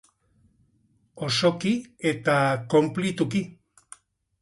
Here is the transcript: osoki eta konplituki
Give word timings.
osoki 1.27 1.75
eta 2.15 2.35
konplituki 2.75 3.47